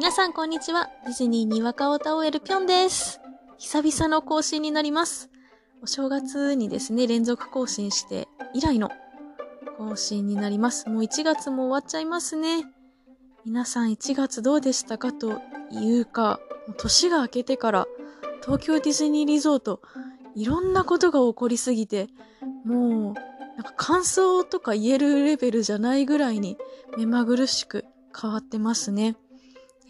[0.00, 0.88] 皆さんこんにちは。
[1.04, 3.20] ディズニーにわかをたおえるぴょんです。
[3.58, 5.28] 久々の更新になります。
[5.82, 8.90] お正月にですね、連続更新して以来の
[9.76, 10.88] 更新になります。
[10.88, 12.64] もう1月も終わっちゃいますね。
[13.44, 17.86] 皆さん1月どうでしたかというか、もう年が明けてから
[18.42, 19.82] 東京ディズニーリゾート、
[20.34, 22.08] いろんなことが起こりすぎて、
[22.64, 26.56] もう、なんか感想とか言えるレベルじゃないぐらいに
[26.96, 27.84] 目まぐるしく
[28.18, 29.18] 変わってますね。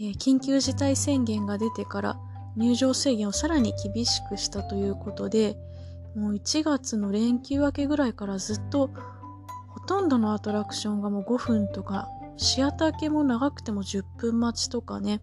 [0.00, 2.20] 緊急事態宣言が出てから
[2.56, 5.56] 入場制限をさらに厳しくしたということで、
[6.16, 8.90] もう1月の連休明けぐらいからずっと
[9.68, 15.20] ほとんどのアトラクションがもう5分とか、シアター系も長くても10分待ちとかね。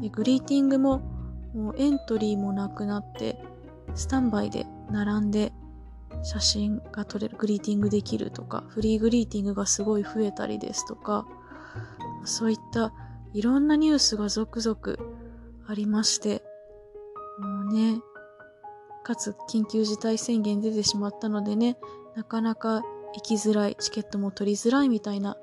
[0.00, 0.98] でグリーティングも
[1.54, 3.38] もうエントリーもなくなって、
[3.94, 5.52] スタンバイで並んで
[6.22, 11.26] 写真が撮れる、グリーティングできるとか、フリーグリーティングがすごい増えたりですとか、
[12.24, 12.92] そういった
[13.34, 14.78] いろんなニュースが続々
[15.66, 16.44] ありまして、
[17.40, 18.00] もうね、
[19.02, 21.76] かつ緊急事態宣言出てしまったのでね、
[22.14, 22.82] なかなか
[23.14, 25.36] 行きづらい、チケットも取りづらいみたいな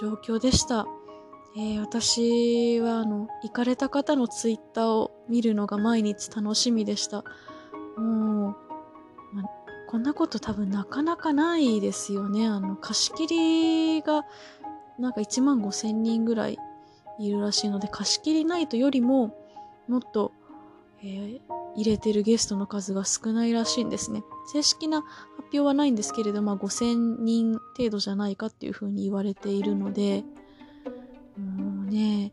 [0.00, 0.86] 状況でした。
[1.56, 7.24] えー私はあの、行かれた方のツイッターを見るのが毎日楽しみでした。
[7.96, 8.54] も
[9.32, 9.42] う、ま
[9.88, 12.46] こんなこと多分なかなかないですよね。
[12.46, 13.26] あの、貸し切
[13.96, 14.24] りが
[15.00, 16.58] なんか1万5千人ぐらい
[17.18, 19.36] いるらしいので、貸し切りナイトよりも
[19.88, 20.32] もっと、
[21.02, 24.22] えー入れてるゲストの数が少ないらしいんですね。
[24.52, 25.12] 正式な発
[25.44, 30.24] 表はないんですけれど、まあ5000人程度じゃないかっていうふうに言われているので、
[31.36, 32.32] もうね、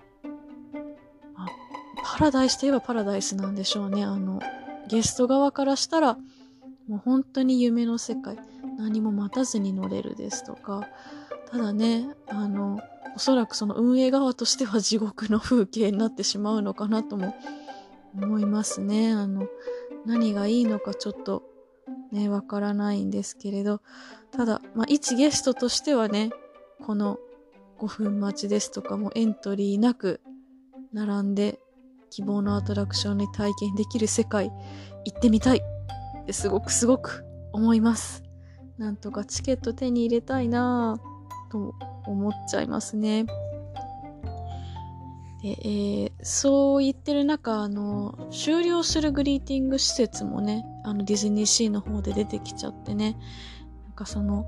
[1.35, 1.47] まあ
[2.03, 4.03] パラダイスといえばパラダイスなんでしょうね。
[4.03, 4.41] あの、
[4.89, 6.17] ゲスト側からしたら、
[6.87, 8.37] もう本当に夢の世界、
[8.77, 10.87] 何も待たずに乗れるですとか、
[11.51, 12.79] ただね、あの、
[13.15, 17.35] おそらくその運営側としては地獄の風景になってしまうのかなとも
[18.15, 19.11] 思いますね。
[19.11, 19.47] あの、
[20.05, 21.43] 何がいいのかちょっと
[22.11, 23.81] ね、わからないんですけれど、
[24.31, 26.29] ただ、まあ、一ゲストとしてはね、
[26.85, 27.19] この
[27.79, 30.21] 5分待ちですとかもエントリーなく
[30.93, 31.59] 並んで
[32.09, 34.51] 希望のアトラクションに体験できる世界
[35.05, 38.23] 行ってみたいってすごくすごく思います。
[38.77, 41.08] なんとかチケット手に入れたいなぁ
[41.51, 43.25] と思っちゃいますね。
[45.41, 53.17] で、えーそう言ってる中、あの、終了するグリーティング施設もね、あのディズニーシーの方で出てきちゃってね、
[53.85, 54.45] なんかその、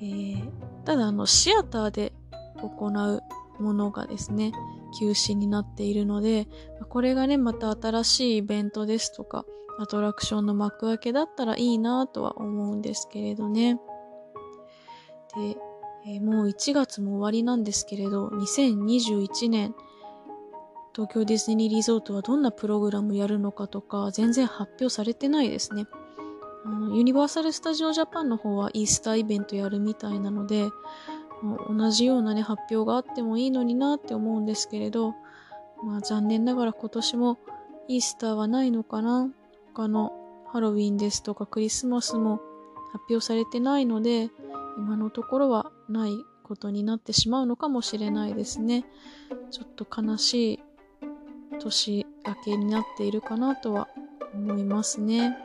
[0.00, 0.50] えー
[0.84, 2.12] ただあの、シアターで
[2.60, 3.22] 行う
[3.62, 4.52] ものがですね、
[4.98, 6.46] 休止になっているので、
[6.88, 9.44] これがね、また新しいイベントですとか、
[9.78, 13.80] アトラクションの幕開けだったらいいなとは思うんですけれどね。
[15.36, 15.56] で、
[16.06, 19.74] えーもう1月も終わりなんですけれど、2021年、
[20.94, 25.86] 東京ディズニーリゾートはどんなプログラムやるのかとか、全然発表されてないですね。
[26.94, 30.68] ユニバーサル・スタジオ・ジャパンの方はイースターイベントやるみたいなので、
[31.68, 35.14] 同じようなね、発表があってもいいのになって思うんですけれど、
[35.82, 37.38] まあ残念ながら今年も
[37.88, 39.28] イースターはないのかな
[39.74, 40.12] 他の
[40.52, 42.40] ハロウィンですとかクリスマスも
[42.92, 44.30] 発表されてないので、
[44.78, 48.84] 今のところはないことになってしまうのかもしれないですね。
[49.50, 50.60] ちょっと悲しい
[51.60, 53.88] 年明けになっているかなとは
[54.34, 55.36] 思いますね。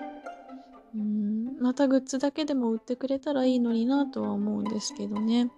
[0.96, 5.52] うん、またグッズだけでも売ってくれたらいいのになとは思うんですけどね。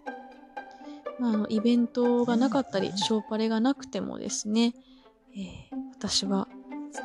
[1.20, 4.74] まあ、あの、イベントがなかったり、ショーパレがなくてもですね、
[5.34, 6.48] えー私は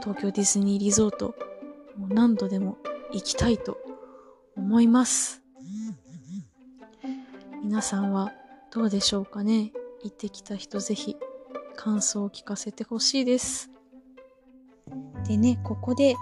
[0.00, 1.34] 東京ディズニーリゾート、
[1.98, 2.78] もう何度でも
[3.12, 3.76] 行きたいと
[4.56, 5.45] 思います。
[7.62, 8.32] 皆さんは
[8.72, 9.72] どうでしょうかね？
[10.02, 11.16] 行ってきた人ぜひ
[11.74, 13.70] 感想を聞かせてほしいです。
[15.26, 16.16] でね、ここで、えー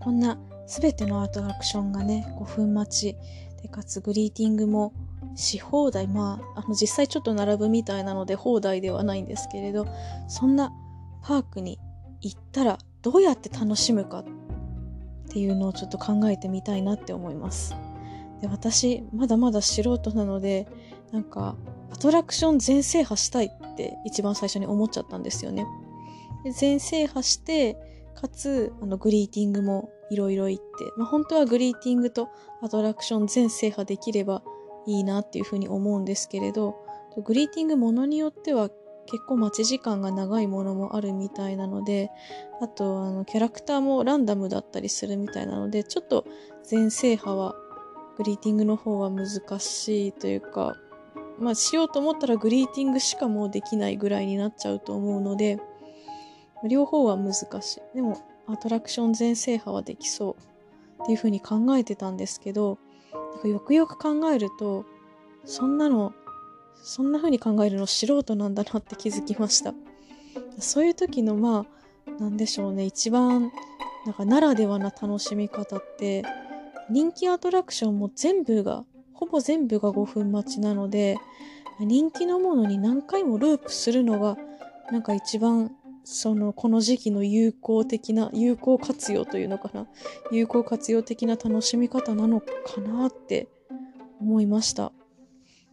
[0.00, 3.16] こんなすべてのアトラクションがね、5分待ち、
[3.60, 4.92] で、かつグリーティングも
[5.34, 9.86] し放題、まあ、あの、実際ちょっと並ぶみたいなので放題ではないんですけれど、
[10.28, 10.72] そんな
[11.22, 11.78] パークに
[12.20, 14.24] 行ったらどうやって楽しむかっ
[15.28, 17.74] ていうのをちょっと考えてみたいなって思います。
[18.40, 20.66] で、私、まだまだ素人なので、
[21.12, 21.56] なんか、
[21.90, 25.66] アトラクション全制覇したいって一番最初に思っちゃったんですよね。
[26.44, 27.76] で全制覇して、
[28.14, 32.28] かつ、あの、グリーティングもいろいろ行って、まあ、本当はグリーティングと
[32.62, 34.42] アトラクション全制覇できれば
[34.86, 36.76] いいなっていうふうに思うんですけれど、
[37.24, 38.70] グリーティングものによっては
[39.06, 42.10] 結構待ち時間が長いものもあるみたいなので、
[42.60, 46.26] あと、あの、キャラクターもランダムだったりするみたいなので、ちょっと
[46.64, 47.54] 全制覇は、
[48.16, 49.28] グリーティングの方は難
[49.58, 50.76] しいというか、
[51.38, 55.58] まあしようと思ったらグリーティングしかもうできないぐらいになっちゃうと思うので、
[56.68, 57.80] 両方は難しい。
[57.94, 60.36] でも、アトラクション全制覇はできそ
[60.98, 62.78] うっていうふうに考えてたんですけど、
[63.12, 64.84] なんかよくよく考えると、
[65.44, 66.12] そんなの、
[66.82, 69.74] そんな風に考えるの素人なんだなって気づきました。
[70.58, 71.66] そういう時のま
[72.08, 73.52] あ、なんでしょうね、一番、
[74.06, 76.24] なんかならではな楽しみ方って、
[76.90, 81.18] 人気アトラクションも全部が、ほぼ全部が5分待ちなので、
[81.80, 84.36] 人気のものに何回もループするのが、
[84.90, 85.72] なんか一番
[86.08, 89.88] その、この時期の有効的な、有効活用というのかな。
[90.30, 92.46] 有効活用的な楽しみ方なのか
[92.80, 93.48] なって
[94.20, 94.92] 思いました。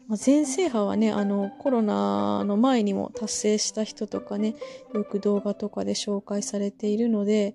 [0.08, 4.56] まあ、全制覇はね、あの、コロナの前にも達成した人とかね、
[4.96, 7.54] よく動画とかで紹介されているので、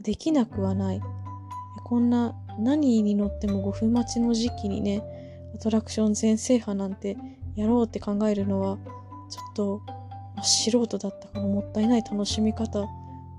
[0.00, 1.00] できなくはない。
[1.84, 5.02] こんな何に乗っても5分待ちの時期にね、
[5.54, 7.16] アトラクション全制覇なんて
[7.56, 8.78] やろうって考えるのは、
[9.30, 9.82] ちょっと
[10.42, 12.86] 素人だったからもったいない楽しみ方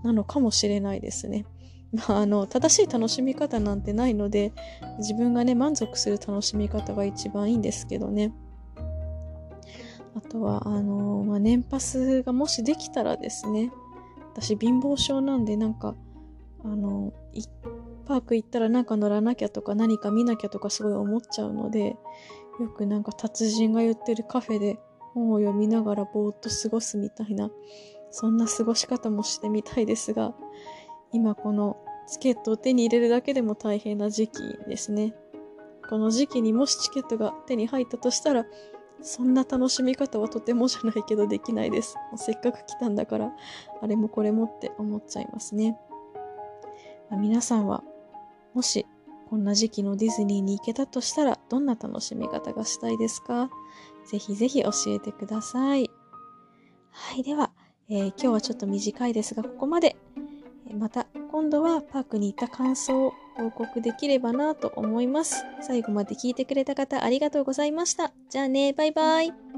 [0.04, 1.46] なのかもしれないですね。
[1.92, 4.54] まあ、あの、正しい楽しみ方なんてないので、
[5.00, 8.34] 自分がね、満足する楽しみ方が一番いいんですけどね。
[10.16, 13.72] あとは、あの、まあ、年パスがもしできたらですね、
[14.34, 15.96] 私貧乏症なんで、なんか、
[16.64, 17.12] あの、
[18.12, 21.96] パーク行ったらなんか乗らなきゃとか何か見なきゃとかすごい思っちゃうので、
[22.60, 24.80] よくなんか達人が言ってるカフェで
[25.14, 27.50] 本を読みながらぼーっと過ごすみたいな、
[28.10, 30.36] そんな過ごし方もしてみたいですが、
[31.14, 35.16] 今このチケットを手に入れるだけでも大変な時期ですね。
[35.90, 38.46] この時期にもしチケットが手に入ったとしたら、
[39.02, 41.96] そんな楽しみ方はとてもじゃないけどできないです。
[42.18, 43.32] せっかく来たんだから、
[43.82, 45.78] あれもこれもって思っちゃいますね。
[47.20, 47.84] 皆さんは、
[48.54, 48.86] もし
[49.30, 53.50] こんな時期のディズニーに行けたとしたら、どんな楽しみ方がしたいですか？
[54.06, 55.90] ぜひぜひ教えてください。
[56.90, 57.52] はい、では、
[57.90, 59.96] えー、今日はちょっと短いですが、ここまで。
[60.78, 65.44] また、今度はパークに行った感想を報告できればなと思います。
[65.62, 68.14] 最後まで聞いてくれた方ありがとうございました。
[68.30, 69.51] じゃあね、バイバイ。